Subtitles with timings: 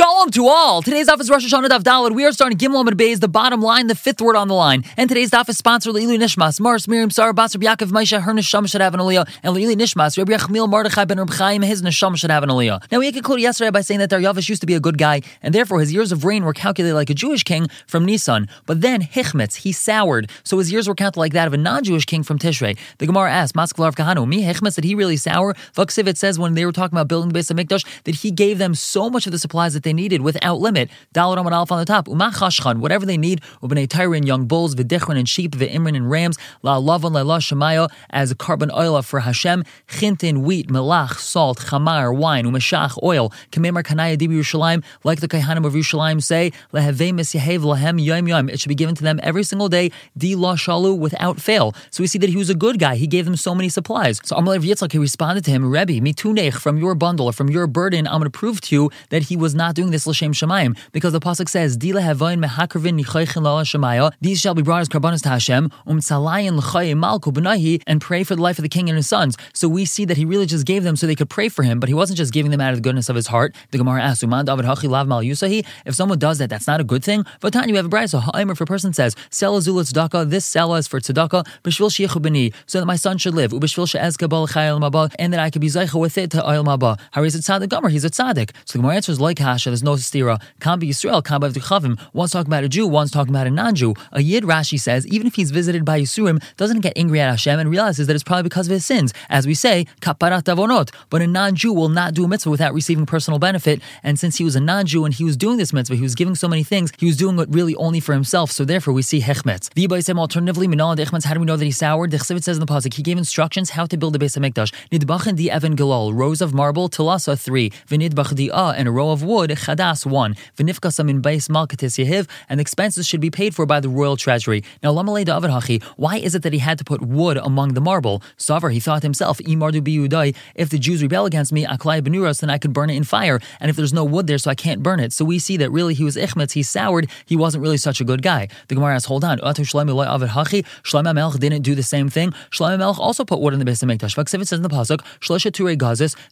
[0.00, 0.80] Shalom to all.
[0.80, 2.14] Today's daf is Rosh Hashanah Daf Dalad.
[2.14, 4.82] We are starting Gimel Amid Beis, the bottom line, the fifth word on the line.
[4.96, 8.70] And today's daf is sponsored Leilu Nishmas, Mars, Miriam, Sarah, Basar, Yaakov, Maisha, her Neshama
[8.70, 12.16] should have an aliyah, and Leilu Nishmas, Rabbi Yachmil, Mordechai ben Reb Chaim, his Neshama
[12.16, 12.82] should have an aliyah.
[12.90, 15.54] Now we concluded yesterday by saying that Daryavish used to be a good guy, and
[15.54, 18.48] therefore his years of reign were calculated like a Jewish king from Nisan.
[18.64, 22.06] But then Hichmetz, he soured, so his years were counted like that of a non-Jewish
[22.06, 22.78] king from Tishrei.
[22.96, 25.52] The Gemara asks, Maskalav Kahanu, me Hichmetz, did he really sour?
[25.74, 28.56] Vaksivit says when they were talking about building the base of Mikdash, that he gave
[28.56, 30.90] them so much of the supplies that they needed without limit.
[31.14, 32.06] Dalad Amad Alf on the top.
[32.06, 36.78] Umachashchan, whatever they need, Ubnei Tyran, young bulls, Vidichran and sheep, V'imran and rams, La
[36.78, 42.44] Lavan, La Shemaya, as a karban oil for Hashem, Chintin, wheat, melach, salt, chamar, wine,
[42.44, 48.02] umeshach, oil, Kamemar Kanaya Dibi Yerushalayim, like the Kaihanim of Yerushalayim say, Leheve Misyahev Lahem
[48.02, 48.48] Yom Yom.
[48.48, 51.74] It should be given to them every single day, Di La Shalu, without fail.
[51.90, 52.96] So we see that he was a good guy.
[52.96, 54.20] He gave them so many supplies.
[54.24, 58.06] So Amalei Yitzchak, he responded to him, Rebbe, mitunech, from your bundle from your burden,
[58.06, 61.12] I'm going to prove to you that he was not doing this L'Shem Shemayim because
[61.12, 62.96] the pasuk says, "Dila havoin mehakrivin
[63.42, 67.82] la shemaya." These shall be brought as karbanos to Hashem, um tzalayin l'chay malku benahi,
[67.86, 69.36] and pray for the life of the king and his sons.
[69.52, 71.80] So we see that he really just gave them so they could pray for him,
[71.80, 73.54] but he wasn't just giving them out of the goodness of his heart.
[73.70, 76.80] The Gemara asks, "Uman David hachi lav mal yusahi." If someone does that, that's not
[76.80, 77.24] a good thing.
[77.42, 78.20] Vatan, you have a brayso.
[78.20, 82.20] Ha'omer, if a person says, "Sell azul tzedakah," this sell is for tzedakah, b'shvil sheyichu
[82.20, 85.50] b'ni, so that my son should live, ub'shvil she'ezka bal chayil maba, and that I
[85.50, 86.98] could be zeicha with it to oil maba.
[87.12, 87.88] How is it tzaddik gomer?
[87.88, 88.50] He's a tzaddik.
[88.64, 89.70] So the Gemara answers like Hasha.
[89.70, 90.40] There's no stira.
[90.60, 91.22] Can't Yisrael.
[91.54, 92.00] Be Chavim.
[92.12, 92.86] One's talking about a Jew.
[92.86, 93.94] One's talking about a non-Jew.
[94.12, 97.58] A Yid Rashi says even if he's visited by Yisurim, doesn't get angry at Hashem
[97.58, 99.12] and realizes that it's probably because of his sins.
[99.28, 100.92] As we say, kaparat avonot.
[101.10, 103.80] But a non-Jew will not do a mitzvah without receiving personal benefit.
[104.02, 106.34] And since he was a non-Jew and he was doing this mitzvah, he was giving
[106.34, 106.90] so many things.
[106.98, 108.50] He was doing it really only for himself.
[108.50, 109.72] So therefore, we see hechmetz.
[109.74, 112.10] The Yibai alternatively, minal and How do we know that he soured?
[112.10, 114.72] The says in the pasuk he gave instructions how to build the base of Mikdash.
[114.90, 117.70] Nidbachin di Evan Galal, rows of marble, tilasa three.
[117.88, 120.34] V'nidbach di and a row of wood, chadas one.
[120.56, 124.62] V'nifkasam in base malkatis yehiv, and expenses should be paid for by the royal treasury.
[124.82, 127.80] Now, lamalei David hachi, why is it that he had to put wood among the
[127.80, 128.22] marble?
[128.38, 132.72] Savar, he thought himself, if the Jews rebel against me, aklai benuras, then I could
[132.72, 133.40] burn it in fire.
[133.60, 135.12] And if there's no wood there, so I can't burn it.
[135.12, 138.04] So we see that really he was ichmetz, he soured, he wasn't really such a
[138.04, 138.48] good guy.
[138.68, 142.32] The Gemara asks, hold on, Shlomo Melch didn't do the same thing.
[142.50, 144.14] Shlomo Melch also put wood in the base of Mikdash.
[144.16, 145.00] Vaksiv says in the pasuk,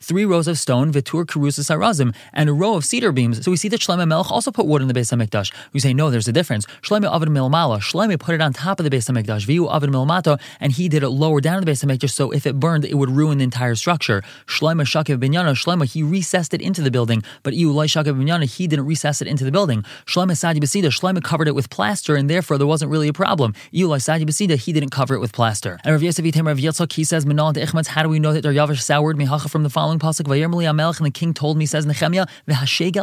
[0.00, 3.44] three rows of stone, Vitur Kerusas Harazim, and a row of cedar beams.
[3.44, 5.52] So we see that Shlomo Melch also put wood in the base of Mikdash.
[5.72, 6.66] We say, no, there's a difference.
[6.82, 7.80] Shlomo Avid Milmala.
[7.80, 9.46] Shlomo put it on top of the base of Mikdash.
[9.46, 12.30] Viu Avid Milmato, and he did it lower down in the base of Mikdash, so
[12.30, 14.22] if it burned, it would ruin the entire structure.
[14.46, 18.44] Shlomo Shakev Binyana, Shlomo, he recessed it into the building, but Iu Lai Shakev Binyana,
[18.44, 19.84] he didn't recess it into the building.
[20.06, 23.54] Shlomo Sadi Basida, Shlomo covered it with plaster, and therefore there wasn't really a problem.
[23.72, 25.78] Iu Lai Sadi Basida, he didn't cover it with plaster.
[25.84, 27.48] And Rav Yosef Yitem Rav Yitzchak, he says, Menal
[27.86, 30.26] how do we know that Daryavish soured Mihacha from the following pasuk?
[30.26, 32.54] Vayermali Amelech, and the king told me, says Nehemiah, the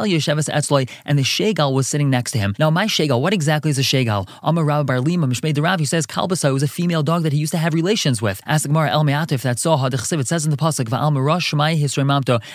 [0.04, 2.54] Yeshevas and the Shegal was sitting next to him.
[2.58, 4.28] Now, my Shegal, what exactly is a Shegal?
[4.42, 7.32] Amar Rav Bar Lima, Mishmei the Rav, he says, Kalbasa was a female dog that
[7.32, 8.40] he used to have relations with.
[8.46, 11.12] Ask the Gemara El Me'atif, that how the Chesiv, it says in the pasuk, Va'al
[11.12, 12.06] Marash Shemai Hisrei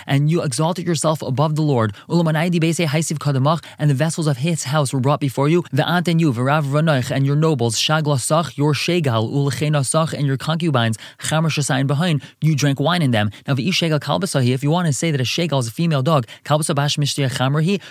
[0.08, 1.94] and you exalted yourself above the Lord.
[2.10, 5.64] Ulamanai Beise Haisiv Kadamach, and the vessels of his house were brought before you.
[5.64, 10.26] Ve'ant and you, V'rav Ranoich, and your nobles, Shagla Sach, your Shegal, Ulechena Sach, and
[10.26, 13.32] your concubines, Chamer Shasayin behind, you drank wine in them.
[13.48, 16.28] Now, V'ishegal Kalbasahi, if you want to say that a Shegal is a female dog,
[16.44, 17.31] Kalbasa Bash Mishtia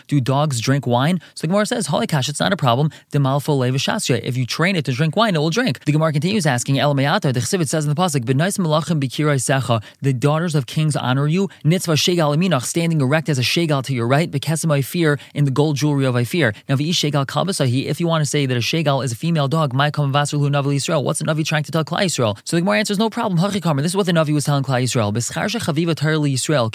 [0.09, 1.21] Do dogs drink wine?
[1.35, 2.91] So the Gemara says, Holikash, it's not a problem.
[3.13, 5.85] If you train it to drink wine, it will drink.
[5.85, 9.37] The Gemara continues asking, El Me'ata, the Chsivit says in the Pasuk, B'nais Malachim Bikirai
[9.37, 11.49] Secha, the daughters of kings honor you.
[11.65, 15.51] Nitzvah Shegal Aminach, standing erect as a Shegal to your right, Bekesem fear in the
[15.51, 16.55] gold jewelry of fear.
[16.69, 19.49] Now, V'ish Shegal Kalbasahi, if you want to say that a Shegal is a female
[19.49, 22.39] dog, my come Vasrulu Navi Yisrael, what's a Navi trying to tell Klai Yisrael?
[22.45, 23.41] So the Gemara answers, no problem.
[23.41, 25.13] Hachikamer, this is what the Navi was telling Klai Yisrael.
[25.13, 26.71] B'schar Yisrael,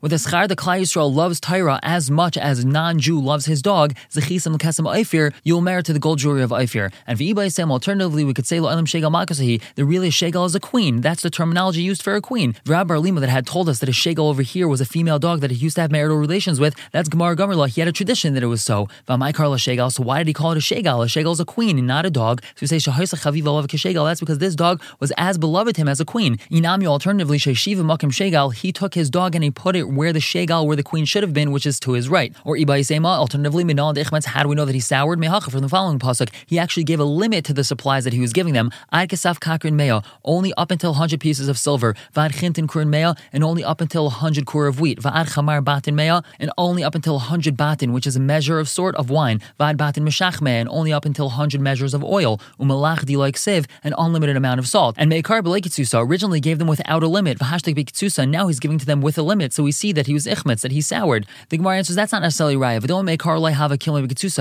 [0.00, 3.94] with the schar the Klai Yisrael loves Torah as much as non-Jew loves his dog,
[4.10, 6.92] Zechisam Kesem Oifir, you'll merit to the gold jewelry of Oifir.
[7.06, 10.60] And V'ibai Sam, alternatively, we could say Lo'elam Shegal Makasahi, the really Shegal is a
[10.60, 11.00] queen.
[11.00, 12.54] That's the terminology used for a queen.
[12.66, 15.40] Rabbi Lima that had told us that a Shegal over here was a female dog
[15.40, 17.68] that he used to have marital relations with, that's Gemara Gomerla.
[17.68, 18.88] He had a tradition that it was so.
[19.08, 21.04] V'amai Karla Shegal, so why did he call it a Shegal?
[21.04, 22.42] A Shegal is a queen and not a dog.
[22.54, 26.00] So we say Shahoisa Chaviva Shegal, that's because this dog was as beloved him as
[26.00, 26.36] a queen.
[26.50, 30.20] Inami alternatively, Sheshiva Makim Shegal, he took his dog and he put it where the
[30.20, 32.32] Shegal, where the queen should have been, which is to his right.
[32.44, 35.18] Or Ibai Sema, alternatively, Minal Dechmetz, how do we know that he soured?
[35.18, 38.20] Mehacha from the following pasuk, he actually gave a limit to the supplies that he
[38.20, 38.70] was giving them.
[38.92, 41.96] Ad Kasaf Kakrin Mea, only up until 100 pieces of silver.
[42.12, 45.02] Vad Chintin Kurin Mea, and only up until 100 kur of wheat.
[45.02, 48.68] Vad Chamar Batin Mea, and only up until 100 batin, which is a measure of
[48.68, 49.40] sort of wine.
[49.58, 52.40] Vad Batin Meshach and only up until 100 measures of oil.
[52.60, 54.94] Umalach like Siv, an unlimited amount of salt.
[54.98, 57.38] And Meikar Belekitsusa originally gave them without a limit.
[57.38, 59.52] Vahashtek Bekitsusa, now he's giving to them with a limit.
[59.52, 61.26] So we see that he was ichmetz, that he soured.
[61.48, 62.74] The Gemara answers that's not necessarily right.
[62.74, 63.78] If don't make have a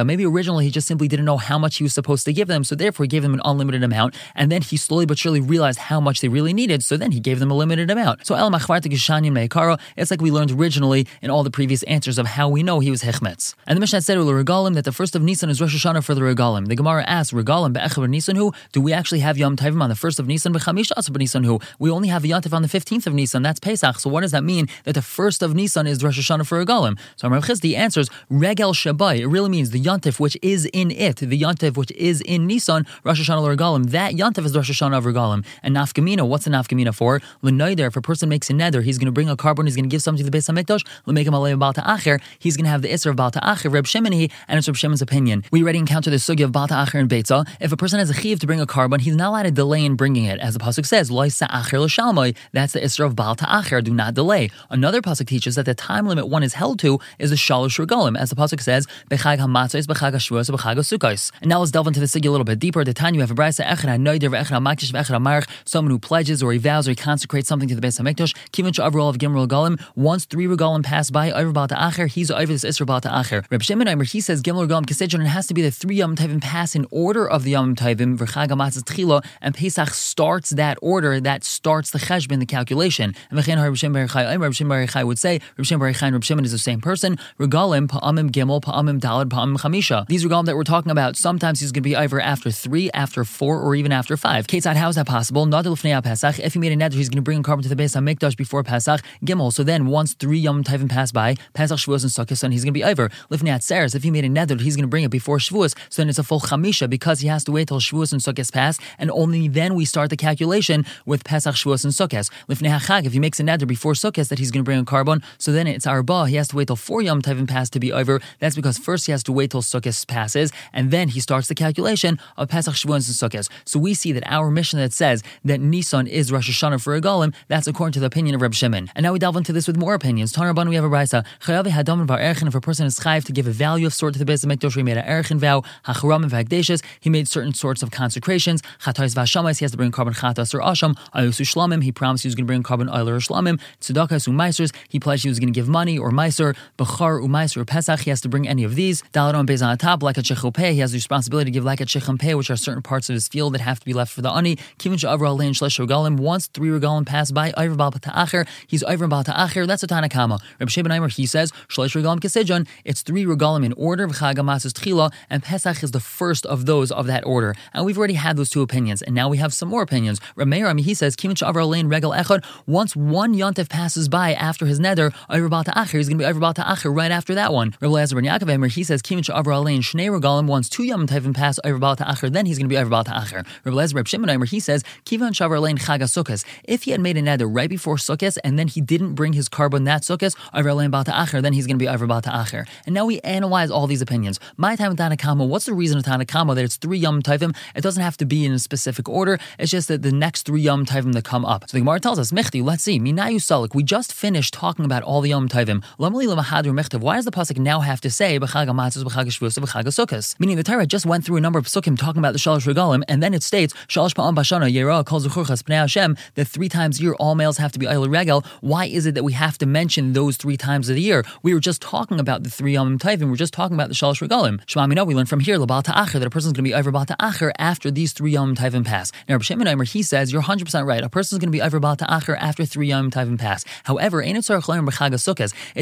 [0.04, 2.64] Maybe originally he just simply didn't know how much he was supposed to give them,
[2.64, 5.80] so therefore he gave them an unlimited amount, and then he slowly but surely realized
[5.80, 8.26] how much they really needed, so then he gave them a limited amount.
[8.26, 12.64] So El it's like we learned originally in all the previous answers of how we
[12.64, 13.56] know he was Hechmetz.
[13.66, 16.22] And the Mishnah said Regalim that the first of Nisan is Rosh Hashanah for the
[16.22, 16.68] Regalim.
[16.68, 18.52] The Gemara asks, Regalim be'echav Nisan who?
[18.72, 20.54] Do we actually have Yom Tovim on the first of Nisan?
[20.54, 21.60] B'chamisha asab Nisan who?
[21.80, 23.44] We only have Yom Tov on the 15th of Nisan.
[23.44, 24.00] That's Pesach.
[24.00, 26.98] So what does that mean that the first of Nisan is Rosh Hashanah for Regalim?
[27.16, 29.20] So Rav Chisdi answers, Regel Shabai.
[29.20, 32.86] It really means the Yontif which is in it, the Yontif which is in Nisan,
[33.04, 33.92] Rosh Hashanah Regalim.
[33.92, 35.46] That Yontif is Rosh Hashanah of Regalim.
[35.62, 37.22] And Nafkamina, what's the Nafkamina for?
[37.42, 39.86] L'noider, if a person makes a nether, he's going to bring a korban, he's going
[39.86, 42.72] to give something to the Beis HaMikdash, make him a Baal Ta'acher, he's going to
[42.72, 45.44] have the Isra of Baal Ta'acher, Reb Shimoni, and it's Reb Shimon's opinion.
[45.52, 47.48] We already encountered the Sugi of Baal Ta'acher and Beitza.
[47.60, 49.86] If a person has a chiv to bring a korban, he's not allowed to delay
[49.86, 50.40] in bringing it.
[50.40, 54.14] As the Pasuk says, Loi Sa'acher L'Shalmai, that's the Isra of Baal Ta'acher, do not
[54.14, 54.50] delay.
[54.70, 58.18] Another Pasuk teaches that the time limit one is held to is the Shalosh Regalim,
[58.18, 61.32] as the Pasuk says, Bechag HaMatzos, Bechag HaShavuos, Bechag HaSukkos.
[61.42, 62.84] And now let's delve into the Sugi a little bit deeper.
[62.84, 66.44] The time you have a Brisa, Echad HaNoider, Echad HaMakish, Echad HaMarach, someone who pledges
[66.44, 69.48] or he vows or he consecrates something to the Beis HaMikdash, Kivin Sha'avrol of Gimel
[69.48, 73.44] Galim, once three Regalim pass by, over Baal Ta'acher, he's over this Isra Baal Ta'acher.
[73.50, 76.16] Reb Shimon Eimer, he says Gimel Regalim Kesidron, it has to be the three Yom
[76.16, 80.78] Tovim pass in order of the Yom Tovim, V'chag HaMatzah Tchila, and Pesach starts that
[80.82, 83.16] order, that starts the Cheshbon, the calculation.
[83.32, 84.08] And Reb Shimon
[84.40, 88.30] Reb Shimon would say, Reb Shimon and Reb Shimon is the same person, Regalim, Pa'amim
[88.32, 90.08] Gimel, Pa'amim Dalad, Pa'amim Chamisha.
[90.08, 93.24] These Regalim that we're talking about, sometimes he's going to be either after three, after
[93.24, 94.48] four, or even after five.
[94.48, 95.46] Ketzad, how is that possible?
[95.46, 96.40] Nadal Pesach.
[96.40, 98.64] If he made a nether, he's going to bring korban to the Beis HaMikdash before
[98.64, 99.02] Pesach.
[99.26, 99.52] Gimel.
[99.54, 102.74] So then, once three Yom Tovim pass by, Pesach, Shavuos, and Sukkot, and he's going
[102.74, 103.10] to be over.
[103.30, 103.96] Lifnei Atzeres.
[103.96, 105.76] If he made a nether, he's going to bring it before Shavuos.
[105.90, 108.52] So then it's a full Chamisha because he has to wait till Shavuos and Sukkot
[108.52, 112.30] pass, and only then we start the calculation with Pesach, Shavuos, and Sukkot.
[112.50, 113.06] Lifnei Hachag.
[113.06, 115.52] If he makes a nether before Sukkot that he's going to bring a karban, so
[115.52, 116.26] then it's Arba.
[116.28, 118.20] He has to wait till four Yom Tovim pass to be over.
[118.40, 121.56] That's because first he has to wait till Sukkot passes, and then he starts the
[121.56, 123.48] calculation of Pesach, Shavuos, and Sukkot.
[123.66, 127.02] So we see that our mission that says that Nisan is Rosh Hashanah for a
[127.02, 128.90] golem, that's according to the opinion of Reb Shimon.
[128.96, 130.34] And now we delve into this with more opinions.
[130.34, 131.26] Tanarban, we have a brisa.
[131.42, 132.48] Chayav hadam var erchen.
[132.48, 134.76] If a person is chayiv to give a value of sort to the Beis Hamikdash,
[134.76, 135.62] he made an erchen vow.
[135.86, 138.62] Hacharam and he made certain sorts of consecrations.
[138.82, 140.96] Chatais vashamas, he has to bring korban chatas or asham.
[141.14, 143.60] Ayusu shlamim, he promised he was going to bring korban oiler or shlamim.
[143.82, 146.56] Tzedakah umaisers, he pledged he was going to give money or meiser.
[146.78, 149.04] Bechar umaiser or pesach, he has to bring any of these.
[149.14, 152.38] Bezan on top, like a chechopeh, he has the responsibility to give like a chechampeh,
[152.38, 154.56] which are certain parts of his field that have to be left for the ani.
[154.80, 156.18] Kivin sha'avra alein shlesh regalim.
[156.18, 160.40] Once three regalim pass by, Iver Baal Ta'acher, he's Iver Baal Ta'acher, that's a Tanakama.
[160.60, 164.74] Reb Sheba Aimer, he says, Shalish Regalim Kesejon, it's three regalim in order, V'chagamas is
[164.74, 167.56] Tchila, and Pesach is the first of those of that order.
[167.74, 170.20] And we've already had those two opinions, and now we have some more opinions.
[170.36, 174.08] Reb Meir, I mean, he says, Kimin Sha'avra Alein Regal Echad, once one Yontif passes
[174.10, 177.10] by after his nether, Iver Baal Ta'acher, he's going to be Iver Baal Ta'acher right
[177.10, 177.76] after that one.
[177.82, 181.08] Reb Lezer Ben Yaakov Aimer, he says, Kimin Sha'avra Alein Shnei Regalim, once two Yom
[181.08, 183.44] Tovim pass Iver Baal Ta'acher, then he's going to be Iver Baal Ta'acher.
[183.64, 187.18] Reb Lezer Reb Shimon Aimer, he says, Kivan Sha'avra Alein Chag If he had made
[187.18, 191.54] a nether right before Sukkot and then he didn't bring his korban that Sukkot, then
[191.54, 192.68] he's going to be Iver Acher.
[192.86, 194.40] And now we analyze all these opinions.
[194.58, 197.56] My time with Tanakama, what's the reason of Tanakama that it's three Yom Tovim?
[197.76, 199.40] It doesn't have to be in a specific order.
[199.58, 201.68] It's just that the next three Yom Tovim that come up.
[201.68, 205.02] So the Gemara tells us, Mechti, let's see, Minayu Salik, we just finished talking about
[205.02, 210.40] all the Yom Why does the Pasuk now have to say B'chag Amatzos, B'chag B'chag?
[210.40, 213.04] Meaning the Torah just went through a number of Sukkim talking about the Shalosh Regalim,
[213.08, 217.00] and then it states, Shalosh Pa'am Bashana, Yerah, Kol Zuchurchas, Pnei Hashem, that three times
[217.00, 218.44] a year all males have to be Eil Regel.
[218.62, 221.24] Why is it that we have to mention those three times of the year?
[221.42, 223.30] We were just talking about the three Yom Tovim.
[223.30, 224.62] We're just talking about the Shalosh Regalim.
[224.66, 226.92] Shema Mina, we learn from here, Labal Ta'acher, that a person's going to be Iver
[226.92, 229.12] Bal Ta'acher after these three Yom Tovim pass.
[229.28, 231.04] Now, Rabbi Shimon he says, you're 100% right.
[231.04, 233.66] A person's going to be Iver Bal Ta'acher after three Yom Tovim pass.
[233.84, 234.44] However, Ein It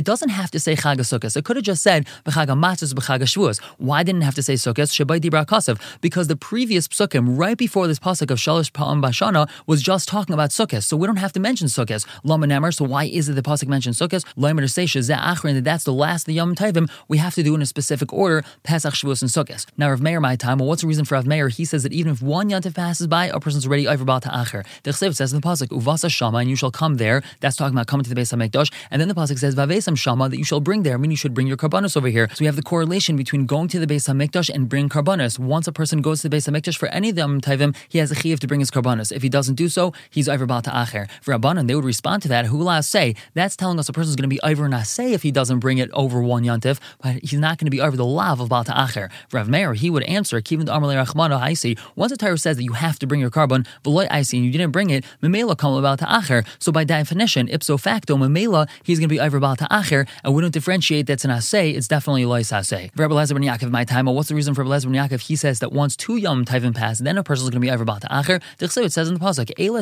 [0.05, 1.35] doesn't have to say Chag Sukkos.
[1.35, 3.61] It could have just said B'chag Matzos, B'chag Shavuos.
[3.77, 4.91] Why didn't it have to say Sukkos?
[4.91, 5.79] Shabai Dibra Kasav.
[6.01, 10.33] Because the previous psukim, right before this pasuk of Shalosh Pa'am Bashana, was just talking
[10.33, 10.83] about Sukkot.
[10.83, 12.05] So we don't have to mention Sukkot.
[12.23, 14.23] Lama so why is it the pasuk mentions Sukkot?
[14.71, 16.89] Say Shazah that that's the last of the Yom Tovim.
[17.07, 19.65] We have to do in a specific order Pesach, Shavuos, and Sukkot.
[19.77, 20.59] Now, Rav Meir, my time.
[20.59, 21.49] Well, what's the reason for Rav Meir?
[21.49, 24.63] He says that even if one Yantiv passes by, a person's already over Baal Ta'acher.
[24.83, 27.21] The Chsev says in the pasuk Uvasa Shama, and you shall come there.
[27.39, 28.71] That's talking about coming to the base of Hamikdash.
[28.89, 30.95] And then the pasuk says Vavesam Shama, that you shall bring there.
[30.95, 32.27] I mean, you should bring your karbanos over here.
[32.29, 35.39] So we have the correlation between going to the Beis Hamikdash and bring karbanos.
[35.39, 38.11] Once a person goes to the Beis Hamikdash for any of them Tovim, he has
[38.11, 39.11] a chiyuv to bring his karbanos.
[39.11, 41.07] If he doesn't do so, he's over Baal Ta'acher.
[41.21, 42.45] For Rabbanan, they would respond to that.
[42.45, 45.31] Hula say that's telling us a person is going to be over Naseh if he
[45.31, 48.39] doesn't bring it over one Yantif, but he's not going to be over the lav
[48.39, 49.09] of Baal Ta'acher.
[49.31, 52.73] Rav Meir, he would answer, Kivin Amalei Rachmano Aisi, once the Torah says that you
[52.73, 55.97] have to bring your korban, Veloy Aisi, and you didn't bring it, Memela Kam Baal
[55.97, 56.43] Ta'acher.
[56.59, 60.41] So by definition, ipso facto, Memela, he's going to be over Baal Ta'acher, and we
[60.41, 62.91] don't differentiate that's an Aseh, it's definitely Lois Aseh.
[62.95, 65.21] Rebbe Lezer ben Yaakov, my time, what's the reason for Lezer ben Yaakov?
[65.21, 67.83] He says that once two Yom Tovim pass, then a person is going to be
[67.83, 68.39] Baal Ta'acher.
[68.59, 69.81] It says in the Pasuk, Eila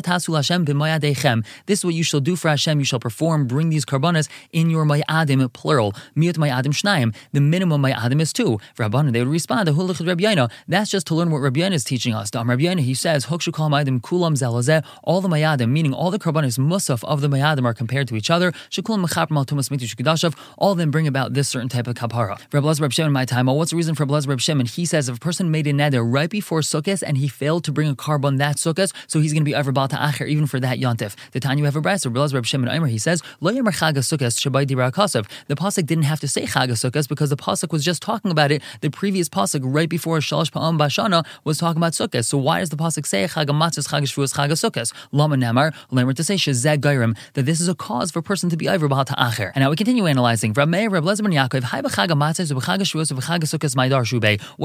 [1.14, 1.44] Hashem.
[1.66, 2.78] This is what you shall do for Hashem.
[2.78, 5.92] You shall perform, bring these karbanas in your mayadim, plural.
[6.16, 7.14] Miut mayadim shnaim.
[7.32, 8.58] The minimum mayadim is two.
[8.76, 9.68] Rabbanan, they would respond,
[10.68, 12.30] That's just to learn what Rabbi is teaching us.
[12.30, 14.84] Dam Rabbi he says, Hukshu kol mayadim kulam zelazeh.
[15.02, 18.30] All the mayadim, meaning all the karbanas musaf of the mayadim are compared to each
[18.30, 18.52] other.
[18.70, 22.40] Shekulam mechap tumas mitu All of them bring about this certain type of kapara.
[22.52, 23.46] Reb Lezer Reb Shimon, my time.
[23.46, 24.66] What's the reason for Rabbi Lezer Reb Shimon?
[24.66, 27.72] He says if a person made a neder right before Sukkot and he failed to
[27.72, 30.60] bring a karban that Sukkot, so he's going to be over Baal Ta'acher even for
[30.60, 31.16] that Yontif.
[31.32, 33.74] The time you have a brass, Rabbi Lezer Reb Shimon Omer, he says, Lo Yomer
[33.74, 35.28] Chag Sukkot Shabbai Dibra Kasav.
[35.48, 38.50] The pasuk didn't have to say Chag Sukkot because the pasuk was just talking about
[38.50, 38.62] it.
[38.80, 42.24] The previous pasuk right before Shalosh Pa'am Bashana was talking about Sukkot.
[42.24, 44.92] So why does the pasuk say Chag Matzos Chag Shavuos Chag Sukkot?
[45.12, 48.50] Lama Namar, learn to say Shezeg Gairim that this is a cause for a person
[48.50, 49.39] to be over Baal Ta'acher.
[49.54, 50.52] And now we continue analyzing.
[50.52, 51.04] Rab Rab.
[51.04, 51.16] What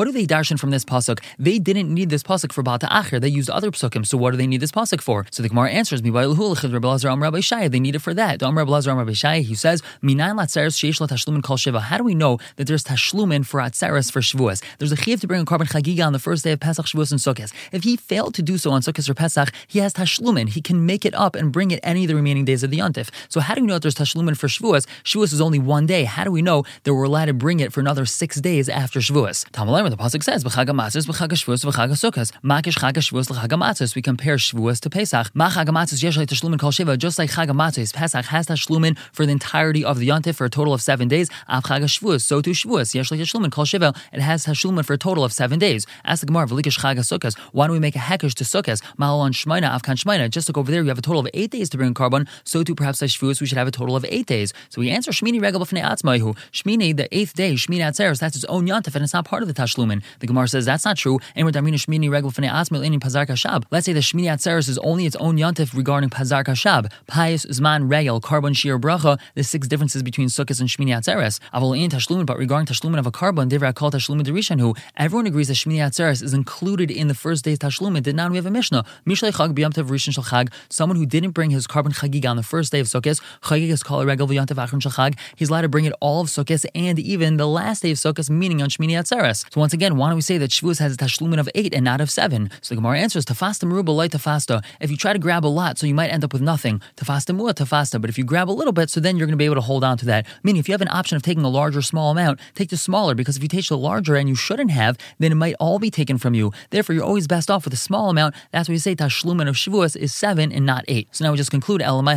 [0.05, 1.23] do they darshan from this pasuk?
[1.39, 3.19] They didn't need this pasuk for Baal Ta'acher.
[3.19, 4.05] They used other pasukim.
[4.05, 5.25] So what do they need this pasuk for?
[5.31, 7.67] So the Gemara answers me by Rabbi Shai.
[7.67, 8.41] They need it for that.
[8.41, 9.39] Rabbi Shai.
[9.39, 14.63] He says, How do we know that there's tashlumin for atzeres for Shavuos?
[14.79, 17.11] There's a chiv to bring a karban chagiga on the first day of Pesach, Shavuos,
[17.11, 17.53] and Sukkot.
[17.71, 20.49] If he failed to do so on Sukkot or Pesach, he has tashlumin.
[20.49, 22.79] He can make it up and bring it any of the remaining days of the
[22.79, 23.09] Yontif.
[23.29, 24.64] So how do we know that there's tashlumin for Shavuos?
[24.65, 26.05] Shavuos is only one day.
[26.05, 28.99] How do we know that we're allowed to bring it for another six days after
[28.99, 29.45] Shavuos?
[29.51, 33.95] Tamalayim, the pasuk says, "B'chag Matzos, b'chag Shavuos, b'chag Sukkot." Makish chag Shavuos l'chag.
[33.95, 35.29] We compare Shavuos to Pesach.
[35.35, 36.97] Ma chag Matzos yesh tashlumin kol shiva.
[36.97, 40.49] Just like chag Matzos, Pesach has tashlumin for the entirety of the Yontif for a
[40.49, 41.29] total of seven days.
[41.47, 43.93] Av chag Shavuos, so too Shavuos yesh tashlumin kol shiva.
[44.11, 45.85] It has tashlumin for a total of seven days.
[46.03, 48.81] Ask the Gemara, "V'likish chag Sukkot." Why don't we make a hekesh to Sukkot?
[48.97, 50.29] Malon shmeina avkan shmeina.
[50.29, 52.27] Just look over there, you have a total of eight days to bring karban.
[52.43, 54.53] So too perhaps as Shavuos we should have a total of eight days.
[54.69, 56.37] So we answer Shmini regal b'fnei atzmaihu.
[56.51, 59.47] Shmini, the eighth day, Shmini atzeres, that's its own Yontif and it's not part of
[59.47, 60.03] the tashlumin.
[60.19, 61.19] The Gemara says that's not true.
[61.35, 63.63] And we're Shmini regal b'fnei atzmail in Pazar Kashab.
[63.71, 66.91] Let's say the Shmini atzeres is only its own Yontif regarding Pazar Kashab.
[67.07, 71.39] Pais, Zman, Regel, Karban, Shir, Bracha, the six differences between Sukkot and Shmini Atzeres.
[71.53, 75.47] Avol in Tashlumin, but regarding Tashlumin of a karban, Divra called Tashlumin Derishanhu, everyone agrees
[75.47, 78.03] that Shmini Atzeres is included in the first day's Tashlumin.
[78.03, 78.85] Did not we have a Mishnah?
[79.05, 82.71] Mishlei Chag B'yam Tev Shal someone who didn't bring his karban Chagig on the first
[82.71, 85.85] day of Sukkot, Chagig is called a Regel Tev Achron Shal he's allowed to bring
[85.85, 89.45] it all of Sukkot and even the last day of Sukkot, meaning on Shmini Atzeres.
[89.53, 91.83] So once again, why don't we say that Shavuos has a Tashlumin of eight and
[91.85, 92.49] not of seven?
[92.61, 94.63] So the Gemara answers, Tafasta Meruba Light Tafasta.
[94.79, 96.81] If you try to grab a lot, so you might end up with nothing.
[96.95, 97.99] Tafasta Mua Tafasta.
[97.99, 99.61] But if you grab a little bit, so then you're going to be able to
[99.61, 100.25] hold on to that.
[100.43, 102.77] Meaning, if you have an option of taking a large or small amount, take the
[102.77, 105.79] smaller because if you take the larger and you shouldn't have, then it might all
[105.79, 106.51] be taken from you.
[106.69, 108.35] Therefore, you're always best off with a small amount.
[108.51, 111.07] That's why you say Tashlumin of Shavuos is seven and not eight.
[111.11, 112.15] So now we just conclude Elamai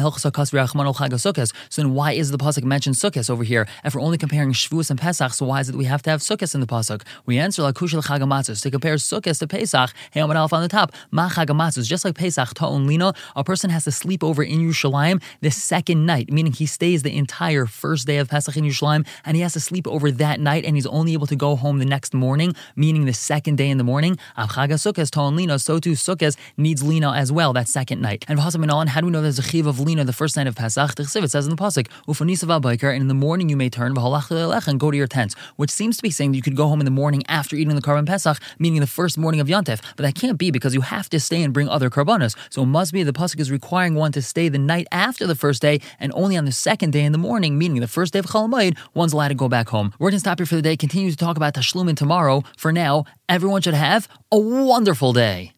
[1.71, 3.67] So then why is the Pasuk mentioned Sukkot over here?
[3.85, 6.21] If we're only comparing Shavuos and Pesach, so why is it we have to have
[6.21, 7.03] Sukkot in the Pasuk?
[7.27, 8.63] We answer like Kushal Chagamatzos.
[8.63, 10.93] To compare Sukkot to Pesach, hey, I'm on the top.
[11.11, 11.29] Ma.
[11.29, 16.07] Just like Pesach, Ta'on Lino, a person has to sleep over in Yerushalayim the second
[16.07, 19.53] night, meaning he stays the entire first day of Pesach in Yerushalayim, and he has
[19.53, 22.55] to sleep over that night, and he's only able to go home the next morning,
[22.75, 24.19] meaning the second day in the morning.
[24.37, 28.25] Avchaga Sukkot, Ta'on Lino, so too Sukkot needs Lino as well that second night.
[28.29, 28.59] And how do
[29.07, 30.99] we know there's a chiv of Lino the first night of Pesach?
[30.99, 34.97] It says in the Pasuk, and in the morning you may turn and go to
[34.97, 37.23] your tents, which seems to be saying that you could go home in the morning
[37.29, 39.81] after eating the Karban Pesach, meaning the first morning of Yontif.
[39.97, 42.37] But that can't be because you have to stay and bring other Karbanos.
[42.51, 45.35] So it must be the Pasuk is requiring one to stay the night after the
[45.35, 48.19] first day and only on the second day in the morning, meaning the first day
[48.19, 49.93] of Chalamayid, one's allowed to go back home.
[49.99, 52.43] We're going to stop here for the day, continue to talk about Tashlumin tomorrow.
[52.57, 55.53] For now, everyone should have a wonderful day.